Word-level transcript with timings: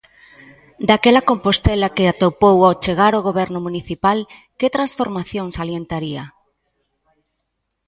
Daquela 0.89 1.25
Compostela 1.29 1.93
que 1.95 2.05
atopou 2.07 2.57
ao 2.63 2.75
chegar 2.83 3.11
ao 3.13 3.25
goberno 3.29 3.59
municipal, 3.67 4.17
que 4.59 4.73
transformación 4.75 5.47
salientaría? 5.57 6.23